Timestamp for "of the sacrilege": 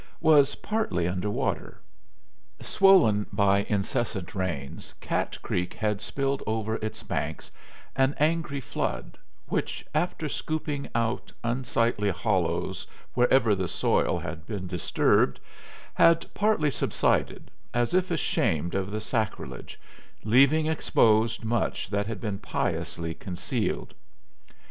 18.73-19.79